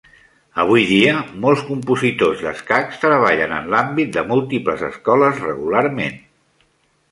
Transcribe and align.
Avui 0.61 0.85
dia, 0.91 1.11
molts 1.43 1.61
compositors 1.67 2.41
d'escacs 2.47 2.97
treballen 3.05 3.55
en 3.59 3.69
l'àmbit 3.75 4.11
de 4.17 4.25
múltiples 4.33 4.85
escoles 4.91 5.41
regularment. 5.47 6.21